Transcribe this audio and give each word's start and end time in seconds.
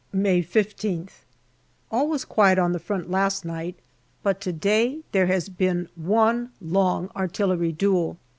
May 0.13 0.41
15th. 0.41 1.25
All 1.91 2.07
was 2.07 2.25
quiet 2.25 2.57
on 2.57 2.73
the 2.73 2.79
front 2.79 3.11
last 3.11 3.45
night, 3.45 3.75
but 4.23 4.41
to 4.41 4.51
day 4.51 5.01
there 5.11 5.27
has 5.27 5.47
been 5.47 5.89
one 5.95 6.49
long 6.59 7.11
artillery 7.15 7.71
duel. 7.71 8.17